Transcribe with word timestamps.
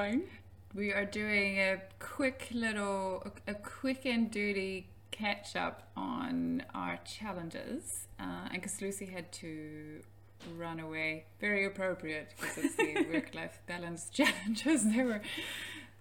going? 0.00 0.22
We 0.74 0.92
are 0.92 1.04
doing 1.04 1.58
a 1.58 1.82
quick 1.98 2.48
little, 2.52 3.26
a 3.46 3.54
quick 3.54 4.06
and 4.06 4.30
dirty 4.30 4.86
catch 5.10 5.56
up 5.56 5.88
on 5.96 6.62
our 6.74 6.98
challenges. 7.04 8.06
Uh, 8.18 8.44
and 8.44 8.52
because 8.54 8.80
Lucy 8.80 9.06
had 9.06 9.30
to 9.32 10.00
run 10.56 10.80
away, 10.80 11.24
very 11.40 11.66
appropriate 11.66 12.32
because 12.40 12.64
it's 12.64 12.76
the 12.76 13.06
work-life 13.12 13.60
balance 13.66 14.08
challenges 14.10 14.90
they 14.90 15.02
were 15.02 15.20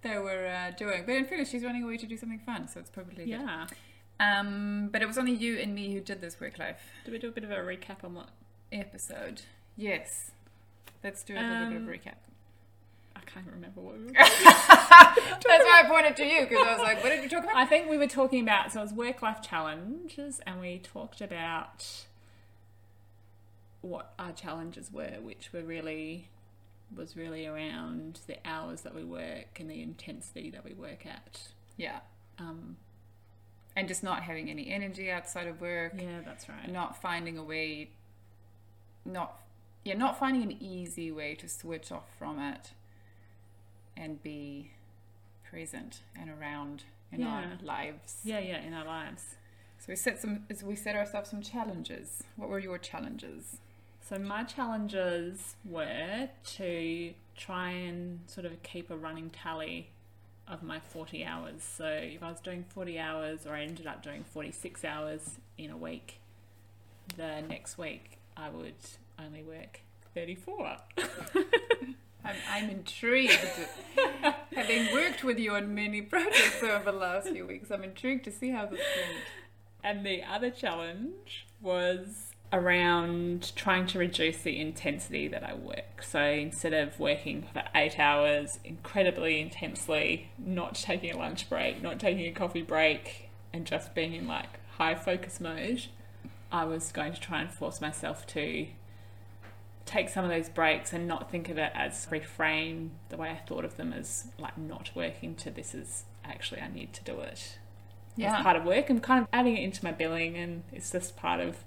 they 0.01 0.17
were 0.17 0.47
uh, 0.47 0.71
doing. 0.77 1.03
But 1.05 1.15
in 1.15 1.25
fairness, 1.25 1.49
she's 1.49 1.63
running 1.65 1.83
away 1.83 1.97
to 1.97 2.05
do 2.05 2.15
something 2.15 2.39
fun, 2.39 2.69
so 2.69 2.79
it's 2.79 2.89
probably 2.89 3.25
good. 3.25 3.41
Yeah. 3.41 3.67
Um, 4.21 4.87
but 4.93 5.01
it 5.01 5.07
was 5.07 5.17
only 5.17 5.33
you 5.33 5.57
and 5.57 5.75
me 5.75 5.93
who 5.93 5.99
did 5.99 6.21
this 6.21 6.39
work-life 6.39 6.79
Do 7.05 7.11
we 7.11 7.19
do 7.19 7.27
a 7.29 7.31
bit 7.31 7.43
of 7.43 7.51
a 7.51 7.55
recap 7.57 8.03
on 8.05 8.15
what? 8.15 8.29
episode. 8.71 9.41
Yes, 9.75 10.31
let's 11.03 11.23
do 11.23 11.33
a 11.33 11.41
little 11.41 11.67
bit 11.67 11.75
of 11.77 11.83
Um, 11.83 11.87
recap. 11.87 12.15
I 13.29 13.33
can't 13.41 13.47
remember 13.53 13.81
what 13.81 13.97
we 13.97 14.05
were. 14.05 14.11
Talking 14.13 14.45
about 14.45 15.41
That's 15.43 15.63
why 15.65 15.81
I 15.83 15.87
pointed 15.87 16.15
to 16.17 16.25
you 16.25 16.41
because 16.47 16.65
I 16.67 16.73
was 16.73 16.81
like, 16.81 17.03
"What 17.03 17.09
did 17.09 17.21
we 17.21 17.27
talk 17.29 17.43
about?" 17.43 17.55
I 17.55 17.65
think 17.65 17.89
we 17.89 17.97
were 17.97 18.07
talking 18.07 18.41
about 18.41 18.71
so 18.71 18.79
it 18.79 18.83
was 18.83 18.93
work 18.93 19.21
life 19.21 19.41
challenges, 19.41 20.39
and 20.45 20.59
we 20.59 20.79
talked 20.79 21.21
about 21.21 21.85
what 23.81 24.13
our 24.19 24.31
challenges 24.31 24.91
were, 24.91 25.17
which 25.21 25.51
were 25.53 25.61
really 25.61 26.29
was 26.95 27.15
really 27.15 27.45
around 27.45 28.19
the 28.27 28.37
hours 28.43 28.81
that 28.81 28.95
we 28.95 29.03
work 29.03 29.59
and 29.59 29.69
the 29.69 29.81
intensity 29.81 30.49
that 30.49 30.65
we 30.65 30.73
work 30.73 31.05
at. 31.05 31.49
Yeah, 31.77 31.99
Um, 32.39 32.77
and 33.75 33.87
just 33.87 34.03
not 34.03 34.23
having 34.23 34.49
any 34.49 34.69
energy 34.71 35.09
outside 35.11 35.45
of 35.47 35.61
work. 35.61 35.93
yeah, 35.97 36.21
that's 36.25 36.49
right. 36.49 36.69
not 36.69 36.99
finding 37.01 37.37
a 37.37 37.43
way 37.43 37.91
not 39.05 39.39
yeah 39.85 39.93
not 39.95 40.19
finding 40.19 40.43
an 40.43 40.57
easy 40.61 41.09
way 41.11 41.35
to 41.35 41.47
switch 41.47 41.89
off 41.91 42.03
from 42.17 42.37
it 42.39 42.71
and 43.99 44.21
be 44.23 44.71
present 45.49 45.99
and 46.19 46.29
around 46.29 46.83
in 47.11 47.23
our 47.23 47.43
lives 47.63 48.17
Yeah, 48.23 48.39
yeah, 48.39 48.61
in 48.61 48.73
our 48.73 48.85
lives. 48.85 49.23
so 49.79 49.85
we 49.89 49.95
set 49.95 50.19
some 50.21 50.45
so 50.55 50.65
we 50.65 50.75
set 50.75 50.95
ourselves 50.95 51.29
some 51.29 51.41
challenges 51.41 52.23
what 52.35 52.49
were 52.49 52.59
your 52.59 52.77
challenges 52.77 53.57
So 54.07 54.17
my 54.17 54.43
challenges 54.43 55.55
were 55.65 56.29
to 56.57 57.13
try 57.35 57.69
and 57.71 58.19
sort 58.27 58.45
of 58.45 58.61
keep 58.63 58.89
a 58.89 58.95
running 58.97 59.29
tally 59.29 59.89
of 60.47 60.63
my 60.63 60.79
40 60.79 61.23
hours. 61.23 61.61
So 61.77 61.85
if 61.85 62.23
I 62.23 62.29
was 62.31 62.39
doing 62.41 62.63
40 62.69 62.97
hours 62.97 63.45
or 63.45 63.53
I 63.53 63.61
ended 63.61 63.85
up 63.85 64.01
doing 64.01 64.23
46 64.23 64.83
hours 64.83 65.37
in 65.59 65.69
a 65.69 65.77
week, 65.77 66.19
the 67.17 67.41
next 67.47 67.77
week 67.77 68.17
I 68.35 68.49
would 68.49 68.81
only 69.23 69.43
work 69.43 69.81
34. 70.15 70.77
i'm, 72.23 72.35
I'm 72.49 72.69
intrigued 72.69 73.37
having 74.55 74.93
worked 74.93 75.23
with 75.23 75.39
you 75.39 75.53
on 75.53 75.73
many 75.73 76.01
projects 76.01 76.61
over 76.63 76.91
the 76.91 76.97
last 76.97 77.29
few 77.29 77.45
weeks 77.45 77.71
i'm 77.71 77.83
intrigued 77.83 78.25
to 78.25 78.31
see 78.31 78.49
how 78.51 78.65
this 78.65 78.79
goes 78.79 79.15
And 79.83 80.05
the 80.05 80.23
other 80.23 80.49
challenge 80.49 81.47
was 81.61 82.33
around 82.51 83.55
trying 83.55 83.85
to 83.87 83.99
reduce 83.99 84.39
the 84.39 84.59
intensity 84.59 85.27
that 85.27 85.43
I 85.43 85.53
work. 85.53 86.03
So 86.03 86.21
instead 86.21 86.73
of 86.73 86.99
working 86.99 87.45
for 87.53 87.63
eight 87.75 87.99
hours 87.99 88.59
incredibly 88.65 89.39
intensely, 89.39 90.31
not 90.37 90.75
taking 90.75 91.11
a 91.11 91.17
lunch 91.17 91.49
break, 91.49 91.81
not 91.81 91.99
taking 91.99 92.25
a 92.25 92.31
coffee 92.31 92.63
break, 92.63 93.29
and 93.53 93.65
just 93.65 93.93
being 93.93 94.13
in 94.13 94.27
like 94.27 94.59
high 94.77 94.95
focus 94.95 95.39
mode, 95.39 95.85
I 96.51 96.65
was 96.65 96.91
going 96.91 97.13
to 97.13 97.19
try 97.19 97.41
and 97.41 97.51
force 97.51 97.79
myself 97.79 98.25
to 98.27 98.67
take 99.89 100.07
some 100.09 100.23
of 100.23 100.29
those 100.29 100.49
breaks 100.49 100.93
and 100.93 101.07
not 101.07 101.31
think 101.31 101.49
of 101.49 101.57
it 101.57 101.71
as 101.73 102.05
reframe 102.11 102.89
the 103.09 103.17
way 103.17 103.29
I 103.31 103.37
thought 103.47 103.65
of 103.65 103.75
them 103.75 103.91
as 103.91 104.27
like 104.37 104.55
not 104.57 104.91
working 104.95 105.33
to 105.37 105.49
this 105.49 105.73
is 105.73 106.03
actually 106.23 106.61
I 106.61 106.67
need 106.67 106.93
to 106.93 107.03
do 107.03 107.19
it 107.21 107.57
yeah 108.15 108.37
as 108.37 108.43
part 108.43 108.55
of 108.55 108.65
work. 108.65 108.89
I'm 108.89 108.99
kind 108.99 109.21
of 109.23 109.27
adding 109.33 109.57
it 109.57 109.63
into 109.63 109.83
my 109.83 109.91
billing, 109.91 110.35
and 110.37 110.63
it's 110.71 110.91
just 110.91 111.15
part 111.17 111.39
of 111.39 111.57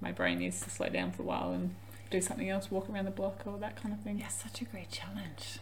my 0.00 0.10
brain 0.12 0.38
needs 0.38 0.60
to 0.62 0.70
slow 0.70 0.88
down 0.88 1.12
for 1.12 1.22
a 1.22 1.26
while 1.26 1.52
and 1.52 1.74
do 2.10 2.20
something 2.20 2.48
else, 2.48 2.70
walk 2.70 2.88
around 2.90 3.04
the 3.04 3.10
block, 3.10 3.42
or 3.46 3.58
that 3.58 3.76
kind 3.76 3.94
of 3.94 4.00
thing. 4.00 4.18
yeah 4.18 4.28
such 4.28 4.60
a 4.62 4.64
great 4.64 4.90
challenge 4.90 5.58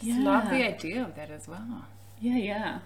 Yeah. 0.00 0.18
Love 0.20 0.50
the 0.50 0.64
idea 0.66 1.02
of 1.02 1.14
that 1.16 1.30
as 1.30 1.46
well 1.46 1.86
Yeah, 2.20 2.36
yeah. 2.36 2.78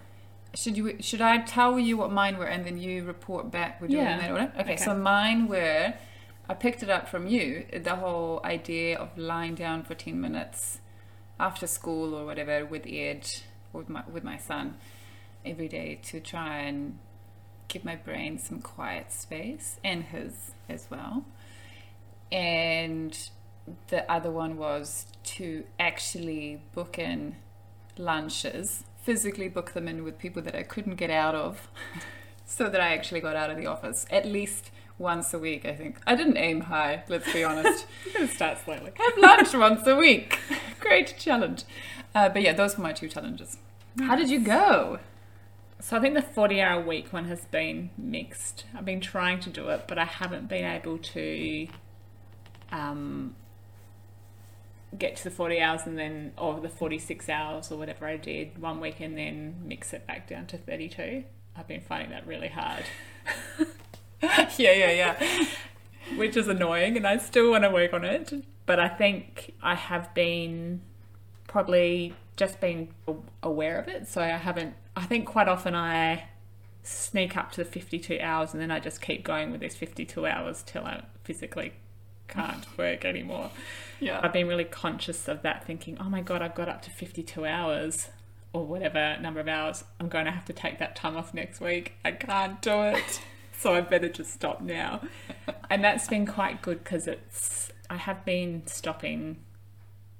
Should 0.55 0.77
you? 0.77 0.97
Should 1.01 1.21
I 1.21 1.39
tell 1.39 1.79
you 1.79 1.97
what 1.97 2.11
mine 2.13 2.37
were, 2.39 2.47
and 2.47 2.65
then 2.67 2.79
you 2.79 3.05
report 3.05 3.51
back? 3.51 3.81
We're 3.81 3.89
doing 3.89 4.03
Yeah. 4.05 4.19
that 4.19 4.31
order. 4.31 4.53
Okay, 4.55 4.61
Okay. 4.73 4.77
So 4.77 4.95
mine 4.95 5.49
were. 5.49 5.95
I 6.49 6.55
picked 6.55 6.83
it 6.83 6.91
up 6.91 7.09
from 7.09 7.27
you. 7.27 7.67
The 7.73 7.97
whole 7.97 8.41
idea 8.45 8.97
of 8.99 9.17
lying 9.19 9.55
down 9.55 9.83
for 9.83 9.95
ten 9.95 10.21
minutes 10.21 10.79
after 11.41 11.67
school 11.67 12.15
or 12.15 12.25
whatever 12.25 12.65
with 12.65 12.87
Ed 12.87 13.29
or 13.73 13.81
with 13.81 13.89
my 13.89 14.05
with 14.11 14.25
my 14.25 14.37
son 14.37 14.77
every 15.45 15.69
day 15.69 16.01
to 16.05 16.21
try 16.21 16.59
and 16.59 16.99
give 17.69 17.85
my 17.85 17.97
brain 17.97 18.39
some 18.39 18.61
quiet 18.61 19.13
space 19.13 19.79
and 19.83 20.05
his 20.05 20.53
as 20.69 20.87
well. 20.91 21.25
And 22.31 23.17
the 23.89 24.11
other 24.11 24.31
one 24.31 24.57
was 24.57 25.07
to 25.25 25.65
actually 25.79 26.63
book 26.73 26.99
in 26.99 27.37
lunches, 27.99 28.85
physically 29.03 29.49
book 29.49 29.73
them 29.73 29.89
in 29.89 30.05
with 30.05 30.19
people 30.19 30.43
that 30.43 30.55
I 30.55 30.63
couldn't 30.63 30.95
get 30.95 31.11
out 31.11 31.35
of, 31.35 31.69
so 32.47 32.69
that 32.69 32.81
I 32.81 32.95
actually 32.95 33.21
got 33.21 33.35
out 33.35 33.51
of 33.51 33.57
the 33.57 33.67
office 33.67 34.07
at 34.11 34.27
least 34.27 34.71
once 34.99 35.35
a 35.35 35.39
week, 35.39 35.65
I 35.65 35.75
think. 35.75 35.99
I 36.07 36.15
didn't 36.15 36.37
aim 36.37 36.63
high, 36.63 37.05
let's 37.09 37.31
be 37.33 37.45
honest. 37.45 37.87
I'm 38.07 38.13
going 38.13 38.29
to 38.29 38.35
start 38.35 38.59
slowly. 38.65 38.93
Have 38.95 39.19
lunch 39.19 39.55
once 39.55 39.87
a 39.87 39.97
week. 39.97 40.39
Great 40.81 41.17
challenge. 41.19 41.65
Uh, 42.15 42.29
but 42.29 42.43
yeah, 42.43 42.53
those 42.53 42.77
were 42.77 42.83
my 42.83 42.93
two 42.93 43.09
challenges. 43.09 43.59
How 44.01 44.17
did 44.17 44.31
you 44.31 44.41
go? 44.41 44.99
So 45.81 45.97
I 45.97 46.01
think 46.01 46.15
the 46.15 46.23
40 46.23 46.61
hour 46.61 46.83
week 46.83 47.13
one 47.13 47.27
has 47.27 47.45
been 47.47 47.91
mixed. 47.99 48.65
I've 48.75 48.85
been 48.85 49.01
trying 49.01 49.41
to 49.41 49.51
do 49.51 49.69
it, 49.69 49.85
but 49.87 49.99
I 49.99 50.05
haven't 50.05 50.49
been 50.49 50.65
able 50.65 50.99
to 50.99 51.69
um, 52.73 53.37
get 54.97 55.17
to 55.17 55.25
the 55.25 55.31
40 55.31 55.61
hours 55.61 55.83
and 55.85 55.99
then, 55.99 56.33
or 56.39 56.61
the 56.61 56.69
46 56.69 57.29
hours 57.29 57.71
or 57.71 57.79
whatever 57.79 58.07
I 58.07 58.17
did 58.17 58.59
one 58.59 58.81
week 58.81 59.01
and 59.01 59.17
then 59.17 59.57
mix 59.65 59.93
it 59.93 60.07
back 60.07 60.29
down 60.29 60.47
to 60.47 60.59
32. 60.59 61.25
I've 61.55 61.69
been 61.69 61.83
finding 61.83 62.11
that 62.11 62.27
really 62.27 62.49
hard. 62.49 62.85
yeah, 64.57 64.73
yeah, 64.73 64.91
yeah. 64.91 65.47
which 66.17 66.37
is 66.37 66.49
annoying, 66.49 66.97
and 66.97 67.07
I 67.07 67.19
still 67.19 67.51
want 67.51 67.65
to 67.65 67.71
work 67.71 67.93
on 67.93 68.05
it. 68.05 68.33
But 68.65 68.81
I 68.81 68.89
think 68.89 69.55
I 69.63 69.75
have 69.75 70.13
been 70.15 70.83
probably 71.47 72.15
just 72.37 72.61
been 72.61 72.89
aware 73.43 73.79
of 73.79 73.89
it, 73.89 74.09
so 74.09 74.21
I 74.21 74.29
haven't. 74.29 74.75
I 74.95 75.05
think 75.05 75.27
quite 75.27 75.49
often 75.49 75.75
I 75.75 76.25
sneak 76.87 77.37
up 77.37 77.51
to 77.53 77.65
the 77.65 77.69
52 77.69 78.19
hours 78.21 78.53
and 78.53 78.63
then 78.63 78.71
I 78.71 78.79
just 78.79 79.01
keep 79.01 79.25
going 79.25 79.51
with 79.51 79.61
these 79.61 79.75
52 79.75 80.25
hours 80.25 80.63
till 80.63 80.85
I 80.85 81.03
physically 81.25 81.73
can't 82.29 82.65
work 82.79 83.05
anymore. 83.05 83.51
Yeah. 84.01 84.21
I've 84.23 84.33
been 84.33 84.47
really 84.47 84.65
conscious 84.65 85.27
of 85.29 85.43
that, 85.43 85.65
thinking, 85.65 85.99
oh 86.01 86.09
my 86.09 86.21
god, 86.21 86.43
I've 86.43 86.55
got 86.55 86.69
up 86.69 86.83
to 86.83 86.91
52 86.91 87.45
hours 87.45 88.09
or 88.53 88.65
whatever 88.65 89.19
number 89.21 89.41
of 89.41 89.49
hours. 89.49 89.85
I'm 89.99 90.09
going 90.09 90.27
to 90.27 90.31
have 90.31 90.45
to 90.47 90.53
take 90.53 90.79
that 90.79 90.95
time 90.95 91.17
off 91.17 91.35
next 91.35 91.61
week. 91.61 91.95
I 92.05 92.13
can't 92.13 92.63
do 92.63 92.83
it. 92.83 93.21
so 93.59 93.75
I 93.75 93.81
better 93.81 94.09
just 94.09 94.33
stop 94.33 94.61
now. 94.61 95.03
And 95.71 95.83
that's 95.83 96.09
been 96.09 96.27
quite 96.27 96.63
good 96.63 96.83
because 96.85 97.07
it's, 97.07 97.73
I 97.89 97.97
have 97.97 98.25
been 98.25 98.67
stopping 98.67 99.39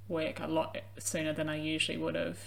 work 0.09 0.41
a 0.41 0.47
lot 0.47 0.79
sooner 0.99 1.33
than 1.33 1.49
I 1.49 1.57
usually 1.57 1.99
would 1.99 2.15
have. 2.15 2.39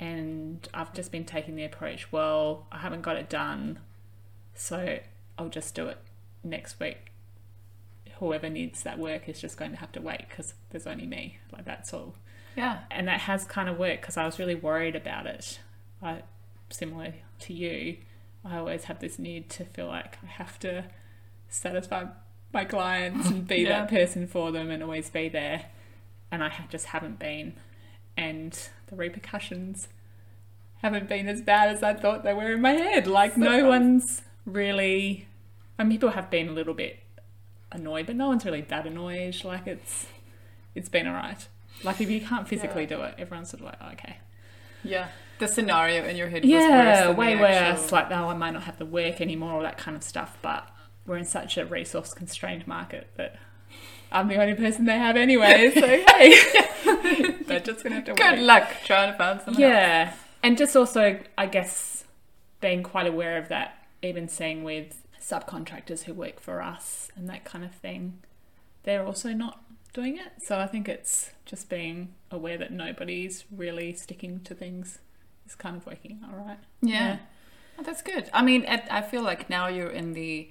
And 0.00 0.66
I've 0.74 0.92
just 0.92 1.12
been 1.12 1.24
taking 1.24 1.54
the 1.54 1.64
approach, 1.64 2.10
well, 2.12 2.66
I 2.72 2.78
haven't 2.78 3.02
got 3.02 3.16
it 3.16 3.28
done, 3.28 3.78
so 4.54 4.98
I'll 5.38 5.48
just 5.48 5.74
do 5.74 5.86
it 5.86 5.98
next 6.42 6.80
week 6.80 7.12
whoever 8.18 8.48
needs 8.48 8.82
that 8.82 8.98
work 8.98 9.28
is 9.28 9.40
just 9.40 9.56
going 9.56 9.72
to 9.72 9.76
have 9.76 9.92
to 9.92 10.00
wait 10.00 10.28
because 10.28 10.54
there's 10.70 10.86
only 10.86 11.06
me. 11.06 11.38
Like 11.52 11.64
that's 11.64 11.92
all. 11.92 12.14
Yeah. 12.56 12.80
And 12.90 13.08
that 13.08 13.20
has 13.20 13.44
kind 13.44 13.68
of 13.68 13.78
worked 13.78 14.02
because 14.02 14.16
I 14.16 14.24
was 14.24 14.38
really 14.38 14.54
worried 14.54 14.96
about 14.96 15.26
it. 15.26 15.60
I, 16.02 16.22
similar 16.70 17.14
to 17.40 17.52
you, 17.52 17.98
I 18.44 18.58
always 18.58 18.84
have 18.84 18.98
this 19.00 19.18
need 19.18 19.48
to 19.50 19.64
feel 19.64 19.86
like 19.86 20.18
I 20.22 20.26
have 20.26 20.58
to 20.60 20.84
satisfy 21.48 22.04
my 22.52 22.64
clients 22.64 23.28
and 23.30 23.46
be 23.46 23.56
Yeah. 23.62 23.80
that 23.80 23.88
person 23.90 24.26
for 24.26 24.52
them 24.52 24.70
and 24.70 24.82
always 24.82 25.10
be 25.10 25.28
there. 25.28 25.66
And 26.30 26.42
I 26.44 26.52
just 26.68 26.86
haven't 26.86 27.18
been. 27.18 27.54
And 28.16 28.52
the 28.88 28.96
repercussions 28.96 29.88
haven't 30.82 31.08
been 31.08 31.28
as 31.28 31.40
bad 31.40 31.70
as 31.70 31.82
I 31.82 31.94
thought 31.94 32.22
they 32.22 32.34
were 32.34 32.52
in 32.52 32.60
my 32.60 32.72
head. 32.72 33.06
Like, 33.06 33.36
no 33.36 33.60
So- 33.60 33.68
one's 33.68 34.22
really. 34.44 35.26
And 35.78 35.90
people 35.90 36.10
have 36.10 36.30
been 36.30 36.48
a 36.48 36.52
little 36.52 36.74
bit 36.74 37.00
annoyed, 37.72 38.06
but 38.06 38.14
no 38.16 38.28
one's 38.28 38.44
really 38.44 38.60
that 38.62 38.86
annoyed. 38.86 39.42
Like, 39.44 39.66
it's 39.66 40.06
it's 40.74 40.88
been 40.88 41.06
alright. 41.06 41.48
Like, 41.82 42.00
if 42.00 42.10
you 42.10 42.20
can't 42.20 42.46
physically 42.48 42.82
Yeah. 42.82 42.88
do 42.96 43.02
it, 43.02 43.14
everyone's 43.18 43.50
sort 43.50 43.60
of 43.60 43.66
like, 43.66 43.76
oh, 43.80 43.88
okay. 43.92 44.16
Yeah. 44.84 45.08
The 45.38 45.48
scenario 45.48 46.04
in 46.04 46.16
your 46.16 46.28
head 46.28 46.42
was 46.44 46.50
worse 46.52 46.62
Yeah, 46.62 47.06
than 47.08 47.16
way 47.16 47.36
worse. 47.36 47.90
Like, 47.92 48.10
oh, 48.10 48.28
I 48.28 48.34
might 48.34 48.52
not 48.52 48.64
have 48.64 48.78
the 48.78 48.86
work 48.86 49.20
anymore, 49.20 49.52
all 49.52 49.62
that 49.62 49.78
kind 49.78 49.96
of 49.96 50.02
stuff. 50.02 50.36
But 50.42 50.68
we're 51.06 51.16
in 51.16 51.24
such 51.24 51.56
a 51.58 51.66
resource 51.66 52.14
constrained 52.14 52.66
market 52.66 53.08
that 53.16 53.36
I'm 54.12 54.28
the 54.28 54.36
only 54.40 54.54
person 54.54 54.84
they 54.84 54.98
have 54.98 55.16
anyway. 55.16 55.72
So 55.74 55.86
hey, 55.86 57.32
they're 57.46 57.60
just 57.60 57.82
gonna 57.82 57.96
have 57.96 58.04
to 58.04 58.14
Good 58.14 58.38
wait. 58.38 58.42
luck 58.42 58.68
trying 58.84 59.12
to 59.12 59.18
find 59.18 59.40
someone. 59.40 59.60
Yeah, 59.60 60.14
and 60.42 60.56
just 60.56 60.76
also, 60.76 61.18
I 61.36 61.46
guess, 61.46 62.04
being 62.60 62.82
quite 62.82 63.06
aware 63.06 63.36
of 63.38 63.48
that, 63.48 63.86
even 64.02 64.28
seeing 64.28 64.62
with 64.62 65.02
subcontractors 65.20 66.02
who 66.04 66.14
work 66.14 66.38
for 66.38 66.62
us 66.62 67.10
and 67.16 67.28
that 67.28 67.44
kind 67.44 67.64
of 67.64 67.72
thing, 67.72 68.20
they're 68.84 69.04
also 69.04 69.30
not 69.30 69.60
doing 69.92 70.16
it. 70.16 70.32
So 70.46 70.58
I 70.58 70.66
think 70.66 70.88
it's 70.88 71.30
just 71.44 71.68
being 71.68 72.14
aware 72.30 72.58
that 72.58 72.70
nobody's 72.72 73.44
really 73.50 73.94
sticking 73.94 74.40
to 74.40 74.54
things 74.54 74.98
is 75.46 75.54
kind 75.54 75.76
of 75.76 75.86
working 75.86 76.20
all 76.24 76.36
right. 76.44 76.58
Yeah. 76.82 77.18
Oh, 77.78 77.82
that's 77.82 78.02
good. 78.02 78.30
I 78.32 78.42
mean, 78.42 78.64
at, 78.66 78.86
I 78.90 79.02
feel 79.02 79.22
like 79.22 79.50
now 79.50 79.66
you're 79.66 79.90
in 79.90 80.12
the, 80.12 80.48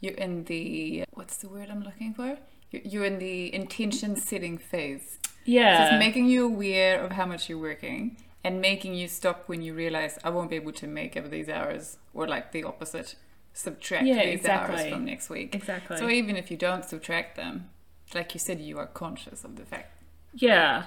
you're 0.00 0.14
in 0.14 0.44
the, 0.44 1.04
what's 1.12 1.36
the 1.36 1.48
word 1.48 1.68
I'm 1.70 1.82
looking 1.82 2.14
for? 2.14 2.38
You're, 2.70 3.04
in 3.04 3.18
the 3.18 3.52
intention 3.54 4.16
setting 4.16 4.56
phase. 4.56 5.18
Yeah. 5.44 5.88
Just 5.90 5.98
making 5.98 6.26
you 6.26 6.46
aware 6.46 7.02
of 7.04 7.12
how 7.12 7.26
much 7.26 7.48
you're 7.48 7.58
working 7.58 8.16
and 8.42 8.60
making 8.60 8.94
you 8.94 9.08
stop 9.08 9.44
when 9.48 9.60
you 9.60 9.74
realize 9.74 10.18
I 10.24 10.30
won't 10.30 10.48
be 10.50 10.56
able 10.56 10.72
to 10.72 10.86
make 10.86 11.16
up 11.16 11.30
these 11.30 11.48
hours 11.48 11.98
or 12.14 12.26
like 12.26 12.52
the 12.52 12.64
opposite, 12.64 13.16
subtract 13.52 14.06
Yeah, 14.06 14.24
these 14.24 14.46
hours 14.46 14.86
from 14.88 15.04
next 15.04 15.28
week. 15.28 15.54
exactly. 15.54 15.96
So 15.98 16.08
even 16.08 16.36
if 16.36 16.50
you 16.50 16.56
don't 16.56 16.84
subtract 16.84 17.36
them, 17.36 17.68
like 18.14 18.32
you 18.34 18.40
said, 18.40 18.60
you 18.60 18.78
are 18.78 18.86
conscious 18.86 19.44
of 19.44 19.56
the 19.56 19.64
fact 19.64 19.96
yeah. 20.34 20.84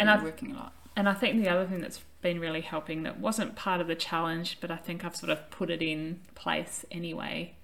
And 0.00 0.10
I 0.10 0.14
you're 0.16 0.24
working 0.24 0.52
a 0.52 0.54
lot. 0.56 0.72
And 0.94 1.08
I 1.08 1.14
think 1.14 1.42
the 1.42 1.48
other 1.50 1.66
thing 1.66 1.80
that's 1.80 2.00
been 2.20 2.38
really 2.38 2.60
helping 2.60 3.02
that 3.04 3.18
wasn't 3.18 3.56
part 3.56 3.80
of 3.80 3.86
the 3.86 3.94
challenge, 3.94 4.58
but 4.60 4.70
I 4.70 4.76
think 4.76 5.04
I've 5.04 5.16
sort 5.16 5.30
of 5.30 5.50
put 5.50 5.70
it 5.70 5.82
in 5.82 6.20
place 6.34 6.84
anyway. 6.90 7.54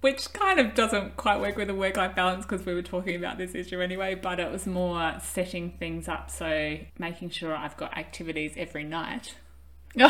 Which 0.00 0.32
kind 0.32 0.58
of 0.58 0.74
doesn't 0.74 1.18
quite 1.18 1.40
work 1.40 1.56
with 1.58 1.68
the 1.68 1.74
work 1.74 1.98
life 1.98 2.14
balance 2.14 2.46
because 2.46 2.64
we 2.64 2.72
were 2.72 2.80
talking 2.82 3.16
about 3.16 3.36
this 3.36 3.54
issue 3.54 3.82
anyway, 3.82 4.14
but 4.14 4.40
it 4.40 4.50
was 4.50 4.66
more 4.66 5.16
setting 5.22 5.72
things 5.78 6.08
up. 6.08 6.30
So 6.30 6.78
making 6.98 7.30
sure 7.30 7.54
I've 7.54 7.76
got 7.76 7.96
activities 7.98 8.54
every 8.56 8.84
night. 8.84 9.34
so 9.96 10.06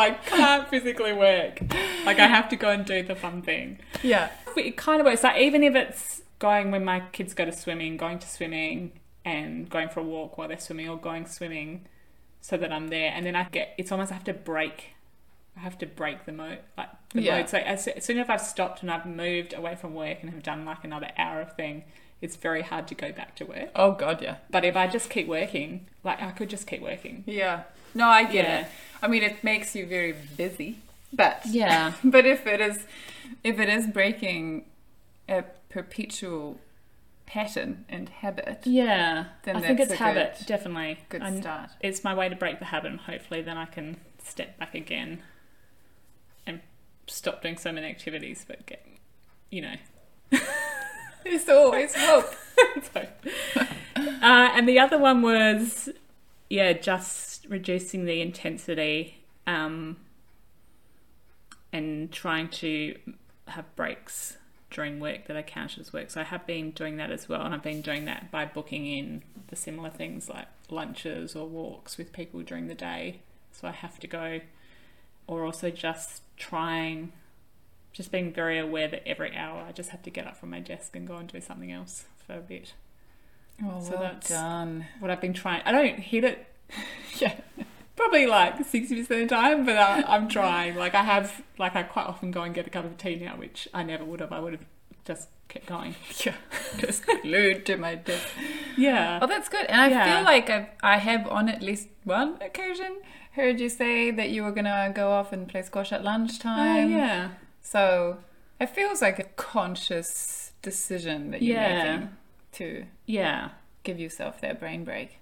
I 0.00 0.18
can't 0.26 0.68
physically 0.68 1.12
work. 1.12 1.60
Like 2.04 2.18
I 2.18 2.26
have 2.26 2.48
to 2.48 2.56
go 2.56 2.70
and 2.70 2.84
do 2.84 3.02
the 3.04 3.14
fun 3.14 3.42
thing 3.42 3.78
Yeah. 4.02 4.30
it 4.56 4.76
kind 4.76 5.00
of 5.00 5.06
works. 5.06 5.22
Like 5.22 5.40
even 5.40 5.62
if 5.62 5.76
it's 5.76 6.22
going 6.40 6.72
when 6.72 6.84
my 6.84 7.00
kids 7.12 7.34
go 7.34 7.44
to 7.44 7.52
swimming, 7.52 7.96
going 7.96 8.18
to 8.18 8.28
swimming 8.28 8.92
and 9.24 9.68
going 9.70 9.88
for 9.88 10.00
a 10.00 10.04
walk 10.04 10.36
while 10.38 10.48
they're 10.48 10.58
swimming, 10.58 10.88
or 10.88 10.96
going 10.98 11.26
swimming, 11.26 11.86
so 12.40 12.56
that 12.56 12.72
I'm 12.72 12.88
there. 12.88 13.10
And 13.14 13.24
then 13.26 13.34
I 13.36 13.44
get 13.44 13.74
it's 13.78 13.90
almost 13.92 14.10
I 14.10 14.14
have 14.14 14.24
to 14.24 14.34
break. 14.34 14.90
I 15.56 15.60
have 15.60 15.78
to 15.78 15.86
break 15.86 16.26
the 16.26 16.32
mode, 16.32 16.58
like 16.76 16.88
the 17.12 17.22
Yeah. 17.22 17.36
mode. 17.38 17.48
So 17.48 17.58
as, 17.58 17.86
as 17.86 18.04
soon 18.04 18.18
as 18.18 18.28
I've 18.28 18.40
stopped 18.40 18.82
and 18.82 18.90
I've 18.90 19.06
moved 19.06 19.52
away 19.54 19.76
from 19.76 19.94
work 19.94 20.18
and 20.20 20.30
have 20.30 20.42
done 20.42 20.64
like 20.64 20.82
another 20.82 21.10
hour 21.16 21.40
of 21.40 21.54
thing, 21.54 21.84
it's 22.20 22.34
very 22.34 22.62
hard 22.62 22.88
to 22.88 22.94
go 22.96 23.12
back 23.12 23.36
to 23.36 23.44
work. 23.44 23.70
Oh 23.76 23.92
God, 23.92 24.20
yeah. 24.20 24.36
But 24.50 24.64
if 24.64 24.74
I 24.76 24.88
just 24.88 25.10
keep 25.10 25.28
working, 25.28 25.86
like 26.02 26.20
I 26.20 26.32
could 26.32 26.50
just 26.50 26.66
keep 26.66 26.82
working. 26.82 27.22
Yeah. 27.26 27.62
No, 27.94 28.08
I 28.08 28.24
get 28.24 28.44
Yeah. 28.44 28.60
it. 28.62 28.66
I 29.00 29.06
mean, 29.06 29.22
it 29.22 29.44
makes 29.44 29.76
you 29.76 29.86
very 29.86 30.12
busy, 30.36 30.78
but 31.12 31.42
Yeah. 31.46 31.92
but 32.04 32.26
if 32.26 32.46
it 32.48 32.60
is 32.60 32.84
if 33.44 33.60
it 33.60 33.68
is 33.68 33.86
breaking 33.86 34.64
a 35.28 35.44
perpetual 35.68 36.58
pattern 37.26 37.84
and 37.88 38.08
habit, 38.08 38.60
Yeah, 38.64 39.26
Then 39.44 39.56
I 39.56 39.60
think 39.60 39.80
it's 39.80 39.92
habit, 39.94 40.36
good- 40.38 40.46
definitely. 40.46 40.98
good 41.08 41.22
I- 41.22 41.40
start. 41.40 41.70
it's 41.80 42.04
my 42.04 42.14
way 42.14 42.28
to 42.28 42.36
break 42.36 42.58
the 42.58 42.66
habit 42.66 42.90
and 42.92 43.00
hopefully 43.00 43.40
then 43.42 43.56
I 43.56 43.64
can 43.66 43.96
step 44.22 44.58
back 44.58 44.74
again 44.74 45.22
and 46.46 46.60
stop 47.06 47.42
doing 47.42 47.56
so 47.56 47.72
many 47.72 47.86
activities 47.86 48.44
but 48.46 48.64
get 48.66 48.86
you 49.50 49.62
know 49.62 49.74
There's 51.24 51.48
always 51.48 51.94
hope. 51.96 52.34
so. 52.92 53.06
uh, 53.96 54.50
and 54.54 54.68
the 54.68 54.78
other 54.78 54.98
one 54.98 55.22
was 55.22 55.88
yeah 56.50 56.72
just 56.74 57.46
reducing 57.48 58.04
the 58.04 58.20
intensity 58.20 59.24
um, 59.46 59.96
and 61.72 62.12
trying 62.12 62.48
to 62.48 62.96
have 63.48 63.74
breaks 63.76 64.36
during 64.74 65.00
work 65.00 65.24
that 65.26 65.36
I 65.36 65.42
count 65.42 65.78
as 65.78 65.92
work 65.92 66.10
so 66.10 66.20
I 66.20 66.24
have 66.24 66.46
been 66.46 66.72
doing 66.72 66.96
that 66.98 67.10
as 67.10 67.28
well 67.28 67.40
and 67.42 67.54
I've 67.54 67.62
been 67.62 67.80
doing 67.80 68.04
that 68.04 68.30
by 68.30 68.44
booking 68.44 68.84
in 68.86 69.22
the 69.48 69.56
similar 69.56 69.88
things 69.88 70.28
like 70.28 70.48
lunches 70.68 71.34
or 71.34 71.46
walks 71.46 71.96
with 71.96 72.12
people 72.12 72.42
during 72.42 72.66
the 72.66 72.74
day 72.74 73.20
so 73.52 73.68
I 73.68 73.70
have 73.70 73.98
to 74.00 74.06
go 74.06 74.40
or 75.26 75.44
also 75.44 75.70
just 75.70 76.22
trying 76.36 77.12
just 77.92 78.10
being 78.10 78.32
very 78.32 78.58
aware 78.58 78.88
that 78.88 79.06
every 79.08 79.34
hour 79.36 79.62
I 79.66 79.70
just 79.72 79.90
have 79.90 80.02
to 80.02 80.10
get 80.10 80.26
up 80.26 80.36
from 80.36 80.50
my 80.50 80.58
desk 80.60 80.96
and 80.96 81.06
go 81.06 81.16
and 81.16 81.28
do 81.28 81.40
something 81.40 81.70
else 81.70 82.06
for 82.26 82.34
a 82.34 82.40
bit. 82.40 82.74
Oh, 83.64 83.80
So 83.80 83.92
well 83.92 84.02
that's- 84.02 84.28
done. 84.28 84.86
What 84.98 85.12
I've 85.12 85.20
been 85.20 85.32
trying, 85.32 85.62
I 85.64 85.70
don't 85.70 86.00
hit 86.00 86.24
it, 86.24 86.44
yeah, 87.20 87.34
probably 87.96 88.26
like 88.26 88.58
60% 88.58 89.00
of 89.00 89.08
the 89.08 89.26
time, 89.26 89.64
but 89.64 89.76
I, 89.76 90.02
I'm 90.02 90.28
trying. 90.28 90.74
Like 90.76 90.94
I 90.94 91.02
have, 91.04 91.42
like 91.58 91.76
I 91.76 91.82
quite 91.82 92.06
often 92.06 92.30
go 92.30 92.42
and 92.42 92.54
get 92.54 92.66
a 92.66 92.70
cup 92.70 92.84
of 92.84 92.96
tea 92.98 93.16
now, 93.16 93.36
which 93.36 93.68
I 93.74 93.82
never 93.82 94.04
would 94.04 94.20
have. 94.20 94.32
I 94.32 94.40
would 94.40 94.52
have 94.54 94.64
just 95.04 95.28
kept 95.48 95.66
going. 95.66 95.94
Yeah, 96.24 96.34
just 96.78 97.04
glued 97.22 97.66
to 97.66 97.76
my 97.76 97.94
desk. 97.96 98.26
Yeah. 98.76 99.18
Oh, 99.22 99.26
that's 99.26 99.48
good. 99.48 99.66
And 99.66 99.80
I 99.80 99.88
Yeah. 99.88 100.16
feel 100.16 100.24
like 100.24 100.50
I've, 100.50 100.66
I 100.82 100.96
have 100.98 101.28
on 101.28 101.48
at 101.48 101.62
least 101.62 101.88
one 102.04 102.38
occasion 102.40 102.98
heard 103.32 103.58
you 103.60 103.68
say 103.68 104.10
that 104.12 104.30
you 104.30 104.42
were 104.44 104.52
gonna 104.52 104.92
go 104.94 105.10
off 105.10 105.32
and 105.32 105.48
play 105.48 105.62
squash 105.62 105.92
at 105.92 106.00
Oh, 106.00 106.04
lunchtime. 106.04 106.90
yeah. 106.90 107.28
So 107.62 108.18
it 108.60 108.70
feels 108.70 109.02
like 109.02 109.18
a 109.18 109.24
conscious 109.24 110.52
decision 110.62 111.30
that 111.32 111.42
you're 111.42 111.56
Yeah. 111.56 111.82
making 111.96 112.08
to 112.52 112.86
Yeah. 113.06 113.50
give 113.82 113.98
yourself 114.00 114.40
that 114.40 114.58
brain 114.60 114.84
break. 114.84 115.18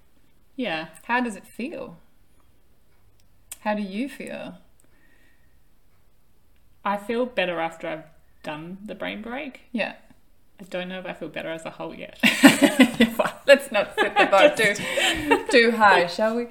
Yeah. 0.57 0.89
How 1.05 1.21
does 1.21 1.37
it 1.37 1.47
feel? 1.47 1.97
How 3.63 3.75
do 3.75 3.83
you 3.83 4.09
feel? 4.09 4.59
I 6.85 6.97
feel 6.97 7.27
better 7.27 7.61
after 7.61 7.87
I've 7.89 8.05
done 8.43 8.79
the 8.85 8.95
brain 8.95 9.23
break. 9.23 9.63
Yeah. 9.73 9.95
I 10.61 10.65
don't 10.65 10.89
know 10.89 10.99
if 10.99 11.07
I 11.07 11.13
feel 11.13 11.29
better 11.29 11.49
as 11.51 11.65
a 11.65 11.71
whole 11.71 11.95
yet. 11.95 12.19
Well, 13.19 13.41
Let's 13.47 13.71
not 13.71 13.95
set 13.95 14.17
the 14.17 14.27
bar 14.27 14.57
too, 14.57 15.47
too 15.51 15.77
high, 15.77 16.07
shall 16.07 16.37
we? 16.37 16.47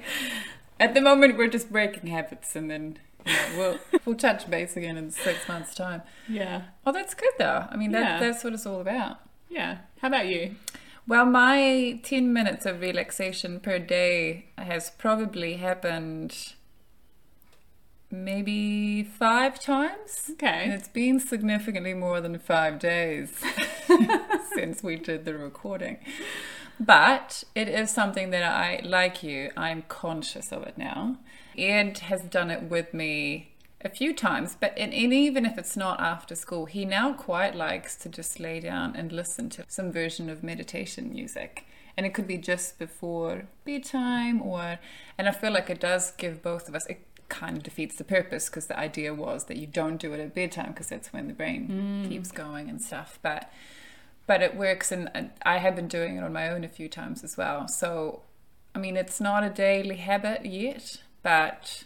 At 0.78 0.94
the 0.94 1.00
moment, 1.00 1.36
we're 1.36 1.48
just 1.48 1.72
breaking 1.72 2.08
habits, 2.08 2.54
and 2.54 2.70
then 2.70 2.98
you 3.26 3.32
know, 3.32 3.48
we'll 3.56 3.78
we'll 4.04 4.16
touch 4.16 4.48
base 4.48 4.76
again 4.76 4.96
in 4.96 5.10
six 5.10 5.48
months' 5.48 5.74
time. 5.74 6.02
yeah. 6.28 6.62
Oh, 6.86 6.92
that's 6.92 7.14
good 7.14 7.32
though. 7.38 7.66
I 7.70 7.76
mean, 7.76 7.90
that, 7.92 8.00
Yeah. 8.02 8.20
that's 8.20 8.44
what 8.44 8.52
it's 8.52 8.64
all 8.66 8.80
about. 8.80 9.18
Yeah. 9.48 9.78
How 10.00 10.08
about 10.08 10.26
you? 10.28 10.54
Well, 11.06 11.26
my 11.26 11.98
10 12.04 12.32
minutes 12.32 12.64
of 12.64 12.80
relaxation 12.80 13.58
per 13.58 13.78
day 13.80 14.46
has 14.56 14.90
probably 14.90 15.54
happened 15.56 16.52
maybe 18.12 19.02
five 19.02 19.58
times. 19.58 20.30
Okay. 20.32 20.64
And 20.64 20.72
it's 20.72 20.88
been 20.88 21.18
significantly 21.18 21.94
more 21.94 22.20
than 22.20 22.38
five 22.38 22.78
days 22.78 23.42
since 24.54 24.82
we 24.82 24.96
did 24.96 25.24
the 25.24 25.34
recording. 25.34 25.98
But 26.78 27.44
it 27.54 27.68
is 27.68 27.90
something 27.90 28.30
that 28.30 28.42
I, 28.42 28.80
like 28.84 29.22
you, 29.22 29.50
I'm 29.56 29.82
conscious 29.88 30.52
of 30.52 30.62
it 30.64 30.76
now. 30.76 31.18
Ed 31.56 31.98
has 31.98 32.22
done 32.22 32.50
it 32.50 32.64
with 32.64 32.94
me 32.94 33.52
a 33.84 33.88
few 33.88 34.14
times, 34.14 34.56
but 34.58 34.72
and, 34.76 34.92
and 34.92 35.12
even 35.12 35.44
if 35.44 35.58
it's 35.58 35.76
not 35.76 36.00
after 36.00 36.34
school, 36.34 36.66
he 36.66 36.84
now 36.84 37.12
quite 37.12 37.54
likes 37.54 37.96
to 37.96 38.08
just 38.08 38.40
lay 38.40 38.60
down 38.60 38.96
and 38.96 39.12
listen 39.12 39.50
to 39.50 39.64
some 39.68 39.92
version 39.92 40.30
of 40.30 40.42
meditation 40.42 41.10
music. 41.10 41.66
And 41.96 42.06
it 42.06 42.14
could 42.14 42.26
be 42.26 42.38
just 42.38 42.78
before 42.78 43.44
bedtime, 43.64 44.40
or, 44.40 44.78
and 45.18 45.28
I 45.28 45.30
feel 45.30 45.52
like 45.52 45.68
it 45.68 45.80
does 45.80 46.12
give 46.12 46.42
both 46.42 46.68
of 46.68 46.74
us, 46.74 46.86
it 46.86 47.04
kind 47.32 47.56
of 47.56 47.62
defeats 47.62 47.96
the 47.96 48.04
purpose 48.04 48.48
because 48.48 48.66
the 48.66 48.78
idea 48.78 49.12
was 49.14 49.44
that 49.44 49.56
you 49.56 49.66
don't 49.66 49.96
do 49.96 50.12
it 50.12 50.20
at 50.20 50.34
bedtime 50.34 50.68
because 50.68 50.88
that's 50.88 51.12
when 51.12 51.26
the 51.26 51.32
brain 51.32 52.04
mm. 52.04 52.08
keeps 52.08 52.30
going 52.30 52.68
and 52.68 52.80
stuff. 52.80 53.18
But 53.22 53.50
but 54.26 54.42
it 54.42 54.54
works 54.54 54.92
and 54.92 55.10
and 55.14 55.30
I 55.42 55.58
have 55.58 55.74
been 55.74 55.88
doing 55.88 56.16
it 56.16 56.22
on 56.22 56.32
my 56.32 56.48
own 56.48 56.62
a 56.62 56.68
few 56.68 56.88
times 56.88 57.24
as 57.24 57.36
well. 57.36 57.66
So 57.68 58.22
I 58.74 58.78
mean 58.78 58.96
it's 58.96 59.20
not 59.20 59.42
a 59.42 59.50
daily 59.50 59.96
habit 59.96 60.44
yet, 60.44 60.98
but 61.22 61.84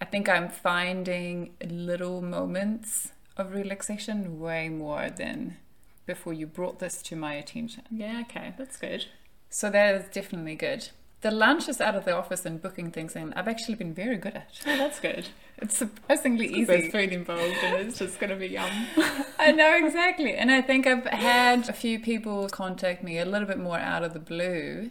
I 0.00 0.06
think 0.06 0.28
I'm 0.28 0.48
finding 0.48 1.54
little 1.64 2.22
moments 2.22 3.12
of 3.36 3.54
relaxation 3.54 4.40
way 4.40 4.70
more 4.70 5.10
than 5.10 5.58
before 6.06 6.32
you 6.32 6.46
brought 6.46 6.78
this 6.78 7.02
to 7.02 7.16
my 7.16 7.34
attention. 7.34 7.82
Yeah, 7.90 8.22
okay. 8.22 8.54
That's 8.56 8.76
good. 8.76 9.06
So 9.50 9.68
that 9.70 9.94
is 9.94 10.08
definitely 10.10 10.54
good. 10.54 10.88
The 11.22 11.30
lunches 11.30 11.80
out 11.80 11.94
of 11.94 12.04
the 12.04 12.14
office 12.14 12.44
and 12.44 12.60
booking 12.60 12.90
things 12.90 13.16
in, 13.16 13.32
I've 13.32 13.48
actually 13.48 13.74
been 13.74 13.94
very 13.94 14.16
good 14.16 14.34
at. 14.34 14.50
Oh, 14.66 14.76
that's 14.76 15.00
good. 15.00 15.28
It's 15.58 15.76
surprisingly 15.76 16.64
There's 16.64 16.82
easy. 16.82 16.90
food 16.90 17.12
involved 17.12 17.56
and 17.64 17.88
it's 17.88 17.98
just 17.98 18.20
going 18.20 18.30
to 18.30 18.36
be 18.36 18.48
yum. 18.48 18.70
I 19.38 19.50
know 19.52 19.74
exactly. 19.76 20.34
And 20.34 20.50
I 20.50 20.60
think 20.60 20.86
I've 20.86 21.06
had 21.06 21.68
a 21.68 21.72
few 21.72 21.98
people 21.98 22.48
contact 22.50 23.02
me 23.02 23.18
a 23.18 23.24
little 23.24 23.48
bit 23.48 23.58
more 23.58 23.78
out 23.78 24.04
of 24.04 24.12
the 24.12 24.18
blue 24.20 24.90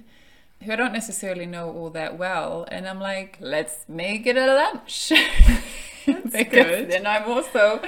who 0.63 0.71
I 0.71 0.75
don't 0.75 0.93
necessarily 0.93 1.45
know 1.45 1.69
all 1.71 1.89
that 1.91 2.17
well. 2.17 2.65
And 2.71 2.87
I'm 2.87 2.99
like, 2.99 3.37
let's 3.39 3.85
make 3.87 4.25
it 4.25 4.37
a 4.37 4.47
lunch. 4.47 5.11
because 6.05 6.49
good. 6.49 6.91
then 6.91 7.05
I'm 7.05 7.29
also 7.29 7.81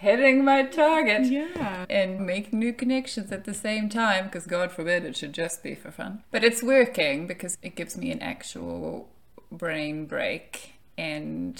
hitting 0.00 0.42
my 0.44 0.62
target. 0.62 1.26
Yeah. 1.26 1.84
and 1.90 2.24
making 2.26 2.58
new 2.58 2.72
connections 2.72 3.30
at 3.30 3.44
the 3.44 3.52
same 3.54 3.88
time 3.88 4.24
because 4.26 4.46
god 4.46 4.72
forbid 4.72 5.04
it 5.04 5.16
should 5.16 5.32
just 5.34 5.62
be 5.62 5.74
for 5.74 5.90
fun. 5.90 6.22
But 6.30 6.42
it's 6.42 6.62
working 6.62 7.26
because 7.26 7.56
it 7.62 7.76
gives 7.76 7.96
me 7.96 8.10
an 8.10 8.20
actual 8.22 9.08
brain 9.52 10.06
break. 10.06 10.74
And 10.96 11.56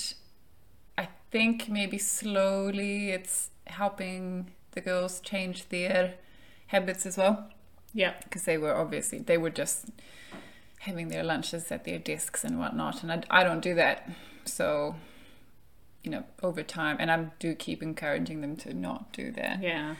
i 0.98 1.08
think 1.30 1.68
maybe 1.68 1.98
slowly 1.98 3.10
it's 3.10 3.50
helping 3.66 4.50
the 4.72 4.80
girls 4.80 5.20
change 5.20 5.68
their 5.68 6.14
habits 6.68 7.04
as 7.06 7.16
well. 7.16 7.48
Yeah. 7.92 8.14
because 8.24 8.44
they 8.44 8.56
were 8.56 8.74
obviously 8.74 9.18
they 9.18 9.36
were 9.38 9.50
just 9.50 9.86
having 10.80 11.08
their 11.08 11.22
lunches 11.24 11.70
at 11.70 11.84
their 11.84 11.98
desks 11.98 12.42
and 12.44 12.58
whatnot. 12.58 13.02
And 13.02 13.12
I, 13.12 13.22
I 13.40 13.44
don't 13.44 13.60
do 13.60 13.74
that. 13.74 14.08
So 14.46 14.94
you 16.02 16.10
know 16.10 16.24
over 16.42 16.62
time 16.62 16.96
and 17.00 17.10
i 17.10 17.24
do 17.38 17.54
keep 17.54 17.82
encouraging 17.82 18.40
them 18.40 18.56
to 18.56 18.72
not 18.74 19.12
do 19.12 19.30
that 19.32 19.62
Yeah. 19.62 19.96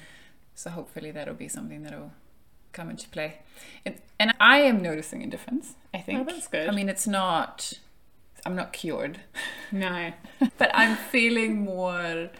so 0.55 0.71
hopefully 0.71 1.11
that'll 1.11 1.35
be 1.35 1.49
something 1.49 1.83
that'll 1.83 2.13
come 2.73 2.89
into 2.91 3.09
play 3.09 3.39
it, 3.85 4.01
and 4.19 4.35
i 4.41 4.59
am 4.59 4.81
noticing 4.83 5.23
a 5.23 5.27
difference 5.27 5.75
i 5.93 5.99
oh, 5.99 6.03
think 6.03 6.21
Oh, 6.21 6.25
that's 6.25 6.49
good. 6.49 6.69
i 6.69 6.73
mean 6.73 6.89
it's 6.89 7.07
not 7.07 7.73
i'm 8.47 8.57
not 8.57 8.73
cured 8.73 9.21
No. 9.73 10.13
but 10.59 10.71
i'm 10.75 10.97
feeling 10.97 11.65
more 11.65 12.31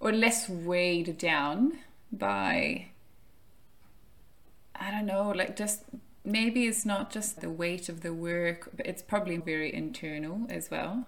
or 0.00 0.12
less 0.12 0.48
weighed 0.48 1.18
down 1.18 1.78
by 2.10 2.86
I 4.74 4.90
don't 4.90 5.06
know, 5.06 5.30
like 5.30 5.54
just 5.54 5.84
maybe 6.24 6.66
it's 6.66 6.84
not 6.84 7.10
just 7.12 7.40
the 7.40 7.50
weight 7.50 7.88
of 7.88 8.00
the 8.00 8.12
work, 8.12 8.70
but 8.76 8.84
it's 8.86 9.02
probably 9.02 9.36
very 9.36 9.72
internal 9.72 10.46
as 10.50 10.70
well. 10.70 11.06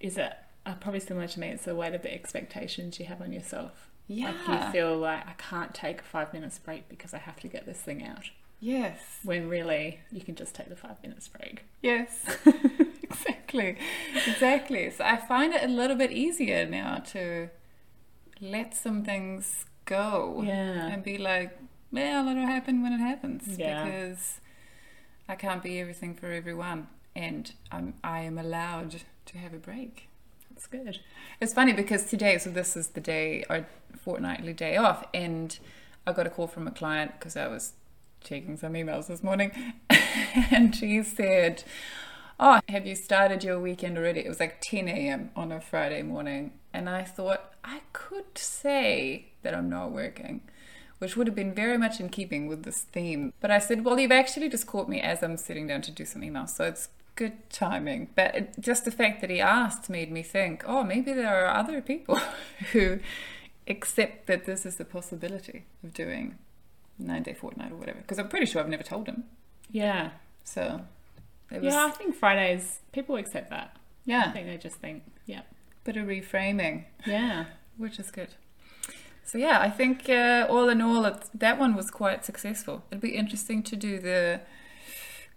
Is 0.00 0.16
it 0.18 0.32
uh, 0.66 0.74
probably 0.74 1.00
similar 1.00 1.26
to 1.28 1.40
me? 1.40 1.48
It's 1.48 1.64
the 1.64 1.74
weight 1.74 1.94
of 1.94 2.02
the 2.02 2.12
expectations 2.12 2.98
you 2.98 3.06
have 3.06 3.20
on 3.20 3.32
yourself. 3.32 3.90
Yeah. 4.06 4.32
Like 4.46 4.66
you 4.66 4.72
feel 4.72 4.96
like 4.96 5.26
I 5.26 5.32
can't 5.38 5.74
take 5.74 6.00
a 6.00 6.04
five 6.04 6.32
minutes 6.32 6.58
break 6.58 6.88
because 6.88 7.14
I 7.14 7.18
have 7.18 7.40
to 7.40 7.48
get 7.48 7.66
this 7.66 7.78
thing 7.78 8.04
out. 8.04 8.30
Yes. 8.60 8.98
When 9.22 9.48
really 9.48 10.00
you 10.10 10.22
can 10.22 10.34
just 10.34 10.54
take 10.54 10.68
the 10.68 10.76
five 10.76 10.96
minutes 11.02 11.28
break. 11.28 11.64
Yes. 11.82 12.24
exactly. 13.02 13.76
Exactly. 14.26 14.90
So 14.90 15.04
I 15.04 15.16
find 15.16 15.52
it 15.52 15.62
a 15.62 15.68
little 15.68 15.96
bit 15.96 16.12
easier 16.12 16.66
now 16.66 16.98
to 17.08 17.50
let 18.40 18.74
some 18.74 19.04
things 19.04 19.66
go. 19.84 20.42
Yeah. 20.46 20.88
And 20.88 21.02
be 21.02 21.18
like, 21.18 21.58
well, 21.92 22.28
it'll 22.28 22.46
happen 22.46 22.82
when 22.82 22.92
it 22.92 23.00
happens. 23.00 23.58
Yeah. 23.58 23.84
Because 23.84 24.40
I 25.28 25.34
can't 25.34 25.62
be 25.62 25.80
everything 25.80 26.14
for 26.14 26.30
everyone. 26.30 26.88
And 27.16 27.52
I'm 27.70 27.94
I 28.02 28.20
am 28.20 28.38
allowed 28.38 29.02
to 29.26 29.38
have 29.38 29.54
a 29.54 29.58
break. 29.58 30.08
That's 30.54 30.66
good. 30.68 31.00
It's 31.40 31.52
funny 31.52 31.72
because 31.72 32.04
today, 32.04 32.38
so 32.38 32.48
this 32.48 32.76
is 32.76 32.88
the 32.88 33.00
day, 33.00 33.44
our 33.50 33.66
fortnightly 33.96 34.52
day 34.52 34.76
off, 34.76 35.04
and 35.12 35.58
I 36.06 36.12
got 36.12 36.28
a 36.28 36.30
call 36.30 36.46
from 36.46 36.68
a 36.68 36.70
client 36.70 37.12
because 37.18 37.36
I 37.36 37.48
was 37.48 37.72
checking 38.22 38.56
some 38.56 38.74
emails 38.74 39.08
this 39.08 39.22
morning, 39.22 39.50
and 40.50 40.74
she 40.74 41.02
said, 41.02 41.64
Oh, 42.38 42.60
have 42.68 42.86
you 42.86 42.94
started 42.94 43.42
your 43.42 43.58
weekend 43.58 43.98
already? 43.98 44.20
It 44.20 44.28
was 44.28 44.40
like 44.40 44.60
10 44.60 44.88
a.m. 44.88 45.30
on 45.34 45.50
a 45.50 45.60
Friday 45.60 46.02
morning, 46.02 46.52
and 46.72 46.88
I 46.88 47.02
thought 47.02 47.52
I 47.64 47.80
could 47.92 48.38
say 48.38 49.26
that 49.42 49.54
I'm 49.54 49.68
not 49.68 49.90
working. 49.90 50.42
Which 50.98 51.16
would 51.16 51.26
have 51.26 51.36
been 51.36 51.52
very 51.52 51.76
much 51.76 51.98
in 51.98 52.08
keeping 52.08 52.46
with 52.46 52.62
this 52.62 52.82
theme. 52.82 53.32
But 53.40 53.50
I 53.50 53.58
said, 53.58 53.84
Well, 53.84 53.98
you've 53.98 54.12
actually 54.12 54.48
just 54.48 54.68
caught 54.68 54.88
me 54.88 55.00
as 55.00 55.20
I'm 55.22 55.36
sitting 55.36 55.66
down 55.66 55.82
to 55.82 55.90
do 55.90 56.04
some 56.04 56.22
emails. 56.22 56.50
So 56.50 56.64
it's 56.64 56.88
good 57.16 57.48
timing. 57.50 58.08
But 58.14 58.58
just 58.60 58.84
the 58.84 58.90
fact 58.90 59.20
that 59.20 59.30
he 59.30 59.40
asked 59.40 59.88
made 59.88 60.10
me 60.10 60.22
think, 60.22 60.64
oh, 60.66 60.82
maybe 60.84 61.12
there 61.12 61.44
are 61.44 61.54
other 61.54 61.80
people 61.80 62.20
who 62.72 63.00
accept 63.68 64.26
that 64.26 64.44
this 64.44 64.66
is 64.66 64.76
the 64.76 64.84
possibility 64.84 65.64
of 65.82 65.92
doing 65.94 66.38
nine 66.98 67.22
day 67.22 67.34
fortnight 67.34 67.72
or 67.72 67.76
whatever. 67.76 68.00
Because 68.00 68.18
I'm 68.18 68.28
pretty 68.28 68.46
sure 68.46 68.60
I've 68.62 68.68
never 68.68 68.82
told 68.82 69.08
him. 69.08 69.24
Yeah. 69.70 70.10
So 70.44 70.82
it 71.50 71.62
was, 71.62 71.72
Yeah, 71.74 71.86
I 71.86 71.90
think 71.90 72.14
Fridays, 72.14 72.80
people 72.92 73.16
accept 73.16 73.50
that. 73.50 73.76
Yeah. 74.04 74.26
I 74.28 74.32
think 74.32 74.46
they 74.46 74.58
just 74.58 74.76
think, 74.76 75.02
yeah. 75.26 75.42
bit 75.84 75.96
of 75.96 76.06
reframing, 76.06 76.84
Yeah. 77.06 77.46
which 77.76 77.98
is 77.98 78.10
good. 78.10 78.28
So 79.26 79.38
yeah, 79.38 79.58
I 79.60 79.70
think 79.70 80.08
uh, 80.08 80.46
all 80.50 80.68
in 80.68 80.82
all, 80.82 81.10
that 81.34 81.58
one 81.58 81.74
was 81.74 81.90
quite 81.90 82.24
successful. 82.26 82.84
It'd 82.90 83.00
be 83.00 83.16
interesting 83.16 83.62
to 83.62 83.74
do 83.74 83.98
the 83.98 84.42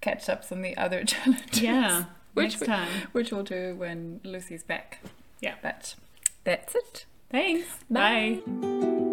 catch 0.01 0.29
ups 0.29 0.51
on 0.51 0.61
the 0.61 0.75
other 0.77 1.03
challenges. 1.05 1.61
Yeah. 1.61 2.05
Which 2.33 2.51
Next 2.51 2.61
we- 2.61 2.67
time. 2.67 2.89
which 3.13 3.31
we'll 3.31 3.43
do 3.43 3.73
when 3.75 4.19
Lucy's 4.23 4.63
back. 4.63 4.99
Yeah. 5.41 5.55
But 5.63 5.95
that's 6.43 6.75
it. 6.75 7.05
Thanks. 7.31 7.67
Bye. 7.89 8.41
Bye. 8.45 9.03